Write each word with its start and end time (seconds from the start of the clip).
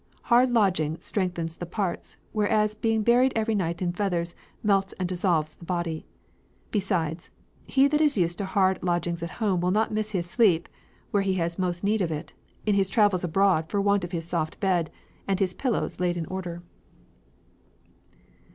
Hard 0.33 0.49
Lodging 0.49 0.97
strengthens 0.99 1.55
the 1.57 1.67
Parts, 1.67 2.17
whereas 2.31 2.73
being 2.73 3.03
buryed 3.03 3.33
every 3.35 3.53
Night 3.53 3.83
in 3.83 3.93
Feathers 3.93 4.33
melts 4.63 4.93
and 4.93 5.07
dissolves 5.07 5.53
the 5.53 5.65
Body.... 5.65 6.07
Besides, 6.71 7.29
he 7.67 7.87
that 7.87 8.01
is 8.01 8.17
used 8.17 8.39
to 8.39 8.45
hard 8.45 8.81
Lodging 8.81 9.15
at 9.21 9.29
Home 9.37 9.61
will 9.61 9.69
not 9.69 9.91
miss 9.91 10.09
his 10.09 10.25
Sleep 10.27 10.67
(where 11.11 11.21
he 11.21 11.35
has 11.35 11.59
most 11.59 11.83
Need 11.83 12.01
of 12.01 12.11
it) 12.11 12.33
in 12.65 12.73
his 12.73 12.89
travels 12.89 13.23
Abroad 13.23 13.69
for 13.69 13.79
want 13.79 14.03
of 14.03 14.11
his 14.11 14.25
soft 14.25 14.59
Bed, 14.59 14.89
and 15.27 15.37
his 15.39 15.53
Pillows 15.53 15.99
laid 15.99 16.17
in 16.17 16.25
Order." 16.25 16.63